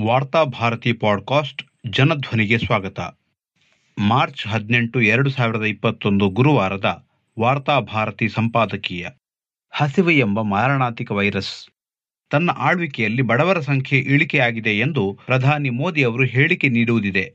[0.00, 3.00] ವಾರ್ತಾ ಭಾರತಿ ಪಾಡ್ಕಾಸ್ಟ್ ಜನಧ್ವನಿಗೆ ಸ್ವಾಗತ.
[3.98, 7.06] ಮಾರ್ಚ್ ಹದಿನೆಂಟು ಎರಡು ಸಾವಿರದ ಇಪ್ಪತ್ತೊಂದು ಗುರುವಾರದ
[7.40, 9.06] ವಾರ್ತಾ ಭಾರತಿ ಸಂಪಾದಕೀಯ.
[9.70, 11.70] ಹಸಿವು ಎಂಬ ಮಾರಣಾಂತಿಕ ವೈರಸ್.
[12.30, 17.34] ತನ್ನ ಆಳ್ವಿಕೆಯಲ್ಲಿ ಬಡವರ ಸಂಖ್ಯೆ ಇಳಿಕೆಯಾಗಿದೆ ಎಂದು ಪ್ರಧಾನಿ ಮೋದಿ ಅವರು ಹೇಳಿಕೆ ನೀಡುವುದಿದೆ.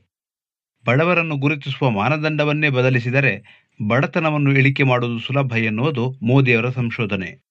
[0.86, 7.47] ಬಡವರನ್ನು ಗುರುತಿಸುವ ಮಾನದಂಡವನ್ನೇ ಬದಲಿಸಿದರೆ ಬಡತನವನ್ನು ಇಳಿಕೆ ಮಾಡುವುದು ಸುಲಭ ಎನ್ನುವುದು ಮೋದಿಯವರ ಸಂಶೋಧನೆ.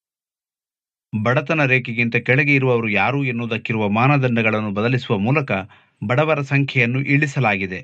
[1.13, 5.51] ಬಡತನ ರೇಖೆಗಿಂತ ಕೆಳಗೆ ಇರುವವರು ಯಾರು ಎನ್ನುವುದಕ್ಕಿರುವ ಮಾನದಂಡಗಳನ್ನು ಬದಲಿಸುವ ಮೂಲಕ
[6.01, 7.79] ಬಡವರ ಸಂಖ್ಯೆಯನ್ನು ಇಳಿಸಲಾಗಿದೆ.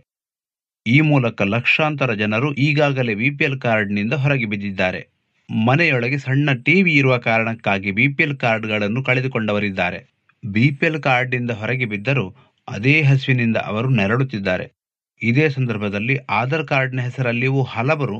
[0.86, 5.02] ಈ ಮೂಲಕ ಲಕ್ಷಾಂತರ ಜನರು ಈಗಾಗಲೇ ಬಿಪಿಎಲ್ ಕಾರ್ಡ್ನಿಂದ ಹೊರಗೆ ಬಿದ್ದಿದ್ದಾರೆ.
[5.50, 10.00] ಮನೆಯೊಳಗೆ ಸಣ್ಣ ಟಿವಿ ಇರುವ ಕಾರಣಕ್ಕಾಗಿ ಬಿಪಿಎಲ್ ಕಾರ್ಡ್ಗಳನ್ನು ಕಳೆದುಕೊಂಡವರಿದ್ದಾರೆ.
[10.44, 12.26] ಬಿಪಿಎಲ್ ಕಾರ್ಡ್ನಿಂದ ಹೊರಗೆ ಬಿದ್ದರೂ
[12.68, 14.66] ಅದೇ ಹಸಿವಿನಿಂದ ಅವರು ನೆರಳುತ್ತಿದ್ದಾರೆ.
[15.22, 18.18] ಇದೇ ಸಂದರ್ಭದಲ್ಲಿ ಆಧಾರ್ ಕಾರ್ಡ್ನ ಹೆಸರಲ್ಲಿಯೂ ಹಲವರು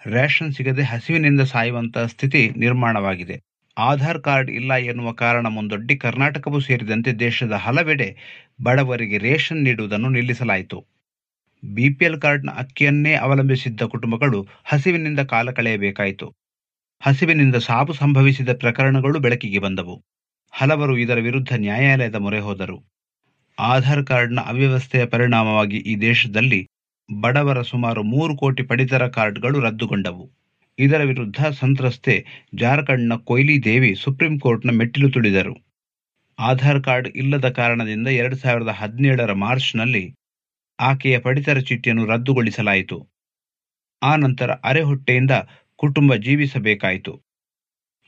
[0.00, 3.36] ರೇಷನ್ ಸಿಗದೆ ಹಸಿವಿನಿಂದ ಸಾಯುವಂತಹ ಸ್ಥಿತಿ ನಿರ್ಮಾಣವಾಗಿದೆ.
[3.76, 8.16] ಆಧಾರ್ ಕಾರ್ಡ್ ಇಲ್ಲ ಎನ್ನುವ ಕಾರಣ ಮುಂದೊಡ್ಡಿ ಕರ್ನಾಟಕವೂ ಸೇರಿದಂತೆ ದೇಶದ ಹಲವೆಡೆ
[8.62, 10.78] ಬಡವರಿಗೆ ರೇಷನ್ ನೀಡುವುದನ್ನು ನಿಲ್ಲಿಸಲಾಯಿತು.
[11.62, 16.26] ಬಿಪಿಎಲ್ ಕಾರ್ಡ್ನ ಅಕ್ಕಿಯನ್ನೇ ಅವಲಂಬಿಸಿದ್ದ ಕುಟುಂಬಗಳು ಹಸಿವಿನಿಂದ ಕಾಲ ಕಳೆಯಬೇಕಾಯಿತು.
[17.02, 20.04] ಹಸಿವಿನಿಂದ ಸಾವು ಸಂಭವಿಸಿದ ಪ್ರಕರಣಗಳು ಬೆಳಕಿಗೆ ಬಂದವು.
[20.52, 22.78] ಹಲವರು ಇದರ ವಿರುದ್ಧ ನ್ಯಾಯಾಲಯದ ಮೊರೆ ಹೋದರು.
[23.58, 26.68] ಆಧಾರ್ ಕಾರ್ಡ್ನ ಅವ್ಯವಸ್ಥೆಯ ಪರಿಣಾಮವಾಗಿ ಈ ದೇಶದಲ್ಲಿ
[27.08, 30.24] ಬಡವರ ಸುಮಾರು ಮೂರು ಕೋಟಿ ಪಡಿತರ ಕಾರ್ಡ್ಗಳು ರದ್ದುಗೊಂಡವು.
[30.78, 35.54] ಇದರ ವಿರುದ್ಧ ಸಂತ್ರಸ್ತೆ ಜಾರ್ಖಂಡ್ನ ಕೊಯ್ಲಿ ದೇವಿ ಸುಪ್ರೀಂ ಕೋರ್ಟ್ನ ಮೆಟ್ಟಿಲು ತುಳಿದರು.
[36.38, 40.14] ಆಧಾರ್ ಕಾರ್ಡ್ ಇಲ್ಲದ ಕಾರಣದಿಂದ ಎರಡು ಸಾವಿರದ ಹದಿನೇಳರ ಮಾರ್ಚ್ನಲ್ಲಿ
[40.78, 42.98] ಆಕೆಯ ಪಡಿತರ ಚೀಟಿಯನ್ನು ರದ್ದುಗೊಳಿಸಲಾಯಿತು.
[44.02, 45.30] ಆ ನಂತರ ಅರೆಹೊಟ್ಟೆಯಿಂದ
[45.76, 47.12] ಕುಟುಂಬ ಜೀವಿಸಬೇಕಾಯಿತು.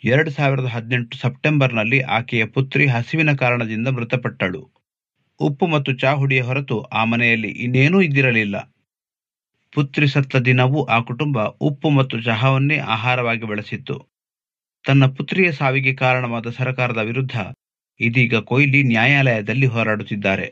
[0.05, 4.63] ಎರಡು ಸಾವಿರದ ಹದಿನೆಂಟು ಸೆಪ್ಟೆಂಬರ್ನಲ್ಲಿ ಆಕೆಯ ಪುತ್ರಿ ಹಸಿವಿನ ಕಾರಣದಿಂದ ಮೃತಪಟ್ಟಳು.
[5.41, 8.74] ಉಪ್ಪು ಮತ್ತು ಚಾಹುಡಿಯ ಹೊರತು ಆ ಮನೆಯಲ್ಲಿ ಇನ್ನೇನೂ ಇದ್ದಿರಲಿಲ್ಲ.
[9.75, 13.97] ಪುತ್ರಿ ಸತ್ತ ದಿನವೂ ಆ ಕುಟುಂಬ ಉಪ್ಪು ಮತ್ತು ಚಹಾವನ್ನೇ ಆಹಾರವಾಗಿ ಬಳಸಿತ್ತು.
[14.85, 17.37] ತನ್ನ ಪುತ್ರಿಯ ಸಾವಿಗೆ ಕಾರಣವಾದ ಸರ್ಕಾರದ ವಿರುದ್ಧ
[18.01, 20.47] ಇದೀಗ ಕೊಹ್ಲಿ ನ್ಯಾಯಾಲಯದಲ್ಲಿ ಹೋರಾಡುತ್ತಿದ್ದಾರೆ.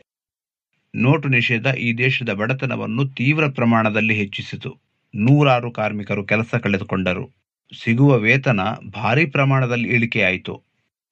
[0.95, 4.71] ನೋಟು ನಿಷೇಧ ಈ ದೇಶದ ಬಡತನವನ್ನು ತೀವ್ರ ಪ್ರಮಾಣದಲ್ಲಿ ಹೆಚ್ಚಿಸಿತು.
[5.15, 7.25] ನೂರಾರು ಕಾರ್ಮಿಕರು ಕೆಲಸ ಕಳೆದುಕೊಂಡರು.
[7.71, 8.61] ಸಿಗುವ ವೇತನ
[8.93, 10.63] ಭಾರೀ ಪ್ರಮಾಣದಲ್ಲಿ ಇಳಿಕೆಯಾಯಿತು.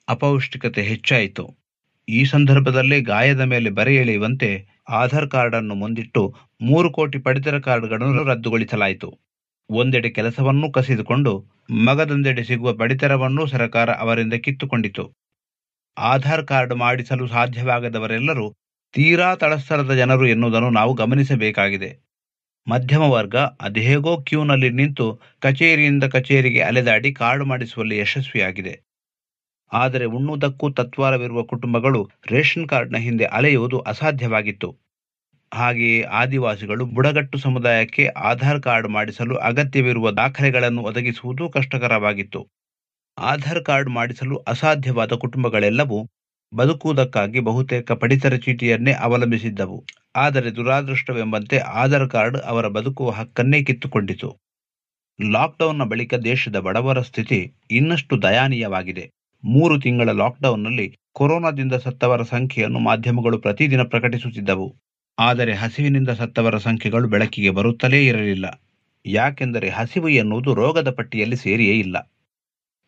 [0.10, 1.46] ಅಪೌಷ್ಟಿಕತೆ ಹೆಚ್ಚಾಯಿತು.
[2.10, 4.50] ಈ ಸಂದರ್ಭದಲ್ಲೇ ಗಾಯದ ಮೇಲೆ ಬರೆ ಎಳೆಯುವಂತೆ
[4.90, 9.10] ಆಧಾರ್ ಕಾರ್ಡ್ ಅನ್ನು ಮುಂದಿಟ್ಟು ಮೂರು ಕೋಟಿ ಪಡಿತರ ಕಾರ್ಡ್ಗಳನ್ನು ರದ್ದುಗೊಳಿಸಲಾಯಿತು.
[9.70, 11.32] ಒಂದೆಡೆ ಕೆಲಸವನ್ನೂ ಕಸಿದುಕೊಂಡು
[11.88, 15.04] ಮಗದೊಂದೆಡೆ ಸಿಗುವ ಪಡಿತರವನ್ನು ಸರ್ಕಾರ ಅವರಿಂದ ಕಿತ್ತುಕೊಂಡಿತು.
[15.98, 18.46] ಆಧಾರ್ ಕಾರ್ಡ್ ಮಾಡಿಸಲು ಸಾಧ್ಯವಾಗದವರೆಲ್ಲರೂ
[18.94, 21.90] ತೀರಾ ತಳಸ್ತರದ ಜನರು ಎನ್ನುವುದನ್ನು ನಾವು ಗಮನಿಸಬೇಕಾಗಿದೆ.
[22.68, 28.74] ಮಧ್ಯಮ ವರ್ಗ ಅದೇಗೋ ಕ್ಯೂನಲ್ಲಿ ನಿಂತು ಕಚೇರಿಯಿಂದ ಕಚೇರಿಗೆ ಅಲೆದಾಡಿ ಕಾರ್ಡ್ ಮಾಡಿಸುವಲ್ಲಿ ಯಶಸ್ವಿಯಾಗಿದೆ.
[29.72, 34.70] ಆದರೆ ಉಣ್ಣುವುದಕ್ಕೂ ತತ್ವಾರವಿರುವ ಕುಟುಂಬಗಳು ರೇಷನ್ ಕಾರ್ಡ್ನ ಹಿಂದೆ ಅಲೆಯುವುದು ಅಸಾಧ್ಯವಾಗಿತ್ತು.
[35.52, 42.42] ಹಾಗೆಯೇ ಆದಿವಾಸಿಗಳು ಬುಡಗಟ್ಟು ಸಮುದಾಯಕ್ಕೆ ಆಧಾರ್ ಕಾರ್ಡ್ ಮಾಡಿಸಲು ಅಗತ್ಯವಿರುವ ದಾಖಲೆಗಳನ್ನು ಒದಗಿಸುವುದು ಕಷ್ಟಕರವಾಗಿತ್ತು.
[43.18, 46.00] ಆಧಾರ್ ಕಾರ್ಡ್ ಮಾಡಿಸಲು ಅಸಾಧ್ಯವಾದ ಕುಟುಂಬಗಳೆಲ್ಲವೂ
[46.54, 49.78] ಬದುಕುವುದಕ್ಕಾಗಿ ಬಹುತೇಕ ಪಡಿತರ ಚೀಟಿಯನ್ನೇ ಅವಲಂಬಿಸಿದ್ದವು.
[50.16, 54.30] ಆದರೆ ದುರಾದೃಷ್ಟವೆಂಬಂತೆ ಆಧಾರ್ ಕಾರ್ಡ್ ಅವರ ಬದುಕುವ ಹಕ್ಕನ್ನೇ ಕಿತ್ತುಕೊಂಡಿತು.
[55.20, 57.40] ಲಾಕ್ಡೌನ್ನ ಬಳಿಕ ದೇಶದ ಬಡವರ ಸ್ಥಿತಿ
[57.72, 59.06] ಇನ್ನಷ್ಟು ದಯಾನೀಯವಾಗಿದೆ.
[59.44, 64.68] ಮೂರು ತಿಂಗಳ ಲಾಕ್ಡೌನ್ನಲ್ಲಿ ಕೊರೋನಾದಿಂದ ಸತ್ತವರ ಸಂಖ್ಯೆಯನ್ನು ಮಾಧ್ಯಮಗಳು ಪ್ರತಿದಿನ ಪ್ರಕಟಿಸುತ್ತಿದ್ದವು.
[65.18, 68.62] ಆದರೆ ಹಸಿವಿನಿಂದ ಸತ್ತವರ ಸಂಖ್ಯೆಗಳು ಬೆಳಕಿಗೆ ಬರುತ್ತಲೇ ಇರಲಿಲ್ಲ.
[69.06, 72.12] ಯಾಕೆಂದರೆ ಹಸಿವು ಎನ್ನುವುದು ರೋಗದ ಪಟ್ಟಿಯಲ್ಲಿ ಸೇರಿಯೇ ಇಲ್ಲ.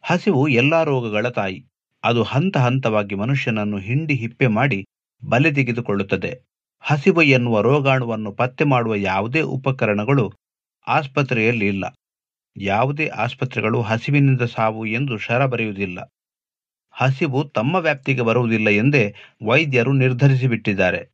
[0.01, 1.66] ಹಸಿವು ಎಲ್ಲಾ ರೋಗಗಳ ತಾಯಿ.
[2.03, 4.85] ಅದು ಹಂತ ಹಂತವಾಗಿ ಮನುಷ್ಯನನ್ನು ಹಿಂಡಿ ಹಿಪ್ಪೆ ಮಾಡಿ
[5.29, 6.41] ಬಲೆ ತೆಗೆದುಕೊಳ್ಳುತ್ತದೆ.
[6.79, 10.33] ಹಸಿವು ಎನ್ನುವ ರೋಗಾಣುವನ್ನು ಪತ್ತೆ ಮಾಡುವ ಯಾವುದೇ ಉಪಕರಣಗಳು
[10.88, 11.85] ಆಸ್ಪತ್ರೆಯಲ್ಲಿ ಇಲ್ಲ.
[12.57, 16.12] ಯಾವುದೇ ಆಸ್ಪತ್ರೆಗಳು ಹಸಿವಿನಿಂದ ಸಾವು ಎಂದು ಶರ ಬರೆಯುವುದಿಲ್ಲ.
[16.91, 19.13] ಹಸಿವು ತಮ್ಮ ವ್ಯಾಪ್ತಿಗೆ ಬರುವುದಿಲ್ಲ ಎಂದೇ
[19.45, 21.12] ವೈದ್ಯರು ನಿರ್ಧರಿಸಿಬಿಟ್ಟಿದ್ದಾರೆ.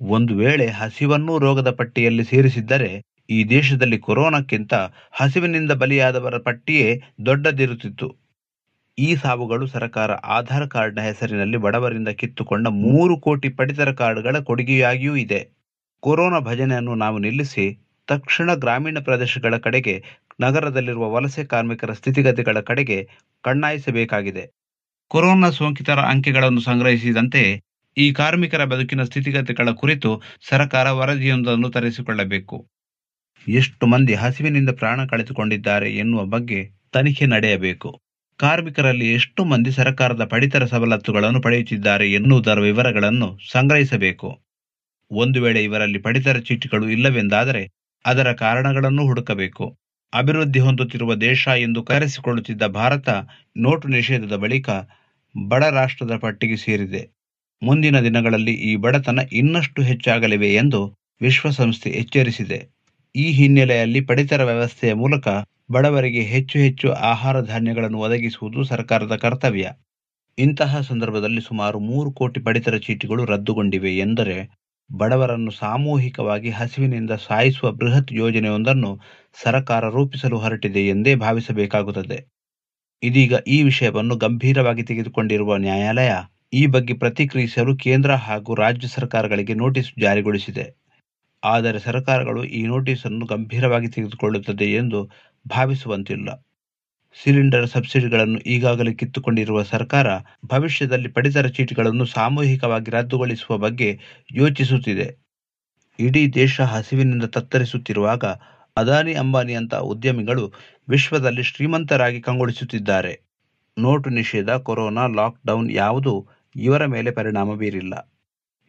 [0.00, 2.90] ಒಂದು ವೇಳೆ ಹಸಿವನ್ನೂ ರೋಗದ ಪಟ್ಟಿಯಲ್ಲಿ ಸೇರಿಸಿದ್ದರೆ
[3.30, 4.74] ಈ ದೇಶದಲ್ಲಿ ಕೊರೋನಾಕ್ಕಿಂತ
[5.10, 8.08] ಹಸಿವಿನಿಂದ ಬಲಿಯಾದವರ ಪಟ್ಟಿಯೇ ದೊಡ್ಡದಿರುತ್ತಿತ್ತು.
[8.98, 15.40] ಈ ಸಾವುಗಳು ಸರ್ಕಾರ ಆಧಾರ್ ಕಾರ್ಡ್ನ ಹೆಸರಿನಲ್ಲಿ ಬಡವರಿಂದ ಕಿತ್ತುಕೊಂಡ ಮೂರು ಕೋಟಿ ಪಡಿತರ ಕಾರ್ಡ್ಗಳ ಕೊಡುಗೆಯಾಗಿಯೂ ಇದೆ.
[16.02, 17.66] ಕೊರೋನಾ ಭಜನೆಯನ್ನು ನಾವು ನಿಲ್ಲಿಸಿ
[18.08, 19.94] ತಕ್ಷಣ ಗ್ರಾಮೀಣ ಪ್ರದೇಶಗಳ ಕಡೆಗೆ,
[20.40, 22.98] ನಗರದಲ್ಲಿರುವ ವಲಸೆ ಕಾರ್ಮಿಕರ ಸ್ಥಿತಿಗತಿಗಳ ಕಡೆಗೆ
[23.44, 24.44] ಕಣ್ಣಾಯಿಸಬೇಕಾಗಿದೆ.
[25.10, 27.42] ಕೊರೋನಾ ಸೋಂಕಿತರ ಅಂಕೆಗಳನ್ನು ಸಂಗ್ರಹಿಸಿದಂತೆ
[27.98, 32.70] ಈ ಕಾರ್ಮಿಕರ ಬದುಕಿನ ಸ್ಥಿತಿಗತಿಗಳ ಕುರಿತು ಸರ್ಕಾರ ವರದಿಯೊಂದನ್ನು ತರಿಸಿಕೊಳ್ಳಬೇಕು.
[33.48, 38.00] ಎಷ್ಟು ಮಂದಿ ಹಸಿವಿನಿಂದ ಪ್ರಾಣ ಕಳೆದುಕೊಂಡಿದ್ದಾರೆ ಎನ್ನುವ ಬಗ್ಗೆ ತನಿಖೆ ನಡೆಯಬೇಕು.
[38.36, 44.28] ಕಾರ್ಮಿಕರಲ್ಲಿ ಎಷ್ಟು ಮಂದಿ ಸರ್ಕಾರದ ಪಡಿತರ ಸವಲತ್ತುಗಳನ್ನು ಪಡೆಯುತ್ತಿದ್ದಾರೆ ಎನ್ನುವುದರ ವಿವರಗಳನ್ನು ಸಂಗ್ರಹಿಸಬೇಕು.
[45.10, 47.62] ಒಂದು ವೇಳೆ ಇವರಲ್ಲಿ ಪಡಿತರ ಚೀಟಿಗಳು ಇಲ್ಲವೆಂದಾದರೆ
[48.04, 49.78] ಅದರ ಕಾರಣಗಳನ್ನು ಹುಡುಕಬೇಕು.
[50.12, 53.08] ಅಭಿವೃದ್ಧಿ ಹೊಂದುತ್ತಿರುವ ದೇಶ ಎಂದು ಕರೆಸಿಕೊಳ್ಳುತ್ತಿದ್ದ ಭಾರತ
[53.56, 54.70] ನೋಟು ನಿಷೇಧದ ಬಳಿಕ
[55.48, 57.19] ಬಡ ರಾಷ್ಟ್ರದ ಪಟ್ಟಿಗೆ ಸೇರಿದೆ.
[57.62, 60.80] ಮುಂದಿನ ದಿನಗಳಲ್ಲಿ ಈ ಬಡತನ ಇನ್ನಷ್ಟು ಹೆಚ್ಚಾಗಲಿವೆ ಎಂದು
[61.20, 62.58] ವಿಶ್ವಸಂಸ್ಥೆ ಎಚ್ಚರಿಸಿದೆ.
[63.14, 65.28] ಈ ಹಿನ್ನೆಲೆಯಲ್ಲಿ ಪಡಿತರ ವ್ಯವಸ್ಥೆಯ ಮೂಲಕ
[65.70, 69.66] ಬಡವರಿಗೆ ಹೆಚ್ಚು ಹೆಚ್ಚು ಆಹಾರ ಧಾನ್ಯಗಳನ್ನು ಒದಗಿಸುವುದು ಸರ್ಕಾರದ ಕರ್ತವ್ಯ.
[70.38, 74.36] ಇಂತಹ ಸಂದರ್ಭದಲ್ಲಿ ಸುಮಾರು ಮೂರು ಕೋಟಿ ಪಡಿತರ ಚೀಟಿಗಳು ರದ್ದುಗೊಂಡಿವೆ ಎಂದರೆ
[74.90, 79.00] ಬಡವರನ್ನು ಸಾಮೂಹಿಕವಾಗಿ ಹಸಿವಿನಿಂದ ಸಾಯಿಸುವ ಬೃಹತ್ ಯೋಜನೆಯೊಂದನ್ನು
[79.42, 82.18] ಸರಕಾರ ರೂಪಿಸಲು ಹೊರಟಿದೆ ಎಂದೇ ಭಾವಿಸಬೇಕಾಗುತ್ತದೆ.
[83.02, 86.12] ಇದೀಗ ಈ ವಿಷಯವನ್ನು ಗಂಭೀರವಾಗಿ ತೆಗೆದುಕೊಂಡಿರುವ ನ್ಯಾಯಾಲಯ
[86.52, 90.64] ಈ ಬಗ್ಗೆ ಪ್ರತಿಕ್ರಿಯಿಸಲು ಕೇಂದ್ರ ಹಾಗೂ ರಾಜ್ಯ ಸರ್ಕಾರಗಳಿಗೆ ನೋಟಿಸ್ ಜಾರಿಗೊಳಿಸಿದೆ.
[91.44, 95.10] ಆದರೆ ಸರ್ಕಾರಗಳು ಈ ನೋಟಿಸನ್ನು ಗಂಭೀರವಾಗಿ ತೆಗೆದುಕೊಳ್ಳುತ್ತದೆ ಎಂದು
[95.48, 96.28] ಭಾವಿಸುವಂತಿಲ್ಲ.
[97.22, 100.06] ಸಿಲಿಂಡರ್ ಸಬ್ಸಿಡಿಗಳನ್ನು ಈಗಾಗಲೇ ಕಿತ್ತುಕೊಂಡಿರುವ ಸರ್ಕಾರ
[100.46, 103.98] ಭವಿಷ್ಯದಲ್ಲಿ ಪಡಿತರ ಚೀಟಿಗಳನ್ನು ಸಾಮೂಹಿಕವಾಗಿ ರದ್ದುಗೊಳಿಸುವ ಬಗ್ಗೆ
[104.32, 105.08] ಯೋಚಿಸುತ್ತಿದೆ.
[105.98, 108.24] ಇಡೀ ದೇಶ ಹಸಿವಿನಿಂದ ತತ್ತರಿಸುತ್ತಿರುವಾಗ
[108.76, 110.52] ಅದಾನಿ ಅಂಬಾನಿಯಂತಹ ಉದ್ಯಮಿಗಳು
[110.88, 113.12] ವಿಶ್ವದಲ್ಲಿ ಶ್ರೀಮಂತರಾಗಿ ಕಂಗೊಳಿಸುತ್ತಿದ್ದಾರೆ.
[113.78, 116.14] ನೋಟು ನಿಷೇಧ, ಕೊರೋನಾ ಲಾಕ್ಡೌನ್ ಯಾವುದೂ
[116.56, 117.94] ಇವರ ಮೇಲೆ ಪರಿಣಾಮ ಬೀರಿಲ್ಲ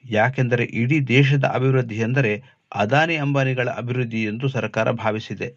[0.06, 2.44] ಯಾಕೆಂದರೆ ಇಡೀ ದೇಶದ ಅಭಿವೃದ್ಧಿ ಎಂದರೆ
[2.76, 5.50] ಅದಾನಿ ಅಂಬಾನಿಗಳ ಅಭಿವೃದ್ಧಿ ಎಂದು ಸರ್ಕಾರ ಭಾವಿಸಿದೆ.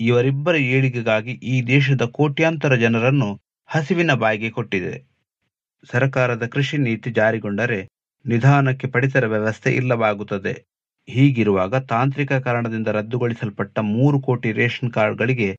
[0.00, 3.28] ಇವರಿಬ್ಬರ ಏಳಿಗೆಗಾಗಿ ಈ ದೇಶದ ಕೋಟ್ಯಾಂತರ ಜನರನ್ನು
[3.66, 4.94] ಹಸಿವಿನ ಬಾಯಿಗೆ ಕೊಟ್ಟಿದೆ.
[5.90, 7.88] ಸರ್ಕಾರದ ಕೃಷಿ ನೀತಿ ಜಾರಿಗೊಂಡರೆ
[8.26, 10.54] ನಿಧಾನಕ್ಕೆ ಪಡಿತರ ವ್ಯವಸ್ಥೆ ಇಲ್ಲವಾಗುತ್ತದೆ.
[11.08, 15.56] ಹೀಗಿರುವಾಗ ತಾಂತ್ರಿಕ ಕಾರಣದಿಂದ ರದ್ದುಗೊಳಿಸಲ್ಪಟ್ಟ ಮೂರು ಕೋಟಿ ರೇಷನ್ ಕಾರ್ಡ್ಗಳಿಗೆ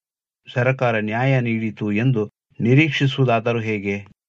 [0.53, 2.21] ಸರ್ಕಾರ ನ್ಯಾಯ ನೀಡಿತು ಎಂದು
[2.59, 3.95] ನಿರೀಕ್ಷಿಸುವುದಾದರೂ ಹೇಗೆ?